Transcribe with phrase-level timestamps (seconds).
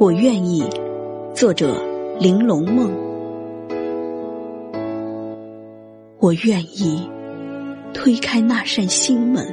[0.00, 0.64] 我愿意。
[1.34, 1.76] 作者：
[2.18, 2.90] 玲珑梦。
[6.18, 7.06] 我愿意
[7.92, 9.46] 推开那扇心门，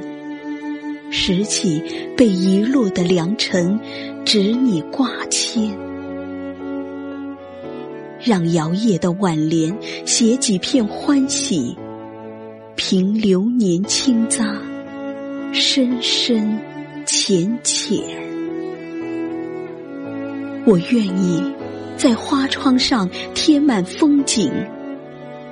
[1.10, 1.82] 拾起
[2.16, 3.78] 被遗落的良辰，
[4.24, 5.70] 执你挂牵，
[8.18, 9.76] 让摇曳的挽联
[10.06, 11.76] 写几片欢喜，
[12.74, 14.58] 凭流年轻匝，
[15.52, 16.58] 深深
[17.04, 18.27] 浅浅。
[20.68, 21.42] 我愿意
[21.96, 24.52] 在花窗上贴满风景。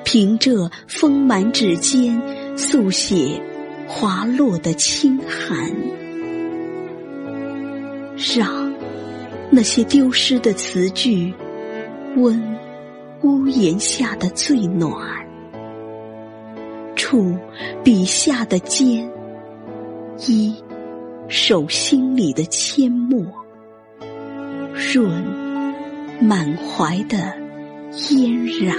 [0.04, 2.20] 凭这丰满指尖，
[2.54, 3.40] 速写
[3.88, 5.74] 滑落的清寒，
[8.36, 8.74] 让
[9.50, 11.32] 那些丢失的词句，
[12.16, 12.38] 温
[13.22, 14.92] 屋檐下的最暖，
[16.94, 17.34] 触
[17.82, 19.10] 笔下的尖，
[20.28, 20.54] 一
[21.26, 23.24] 手心里的阡陌，
[24.76, 25.10] 润
[26.20, 27.32] 满怀的
[27.90, 28.76] 嫣然。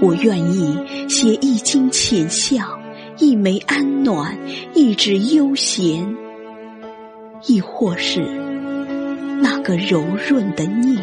[0.00, 2.78] 我愿意写一襟浅笑，
[3.18, 4.38] 一枚安暖，
[4.72, 6.16] 一纸悠闲，
[7.46, 8.20] 亦或是
[9.42, 10.96] 那个柔润的念，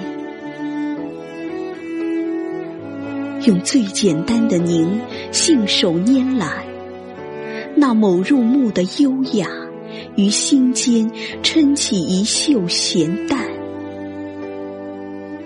[3.46, 5.02] 用最简单的您
[5.34, 6.66] 信手拈来，
[7.76, 9.50] 那某入目的优雅，
[10.16, 11.10] 于心间
[11.42, 13.40] 撑起一袖闲淡，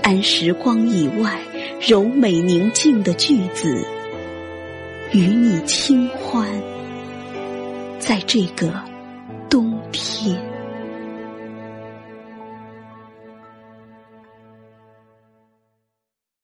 [0.02, 1.40] 安时光以外。
[1.80, 3.86] 柔美宁静的句子，
[5.12, 6.50] 与你清欢，
[8.00, 8.97] 在这个。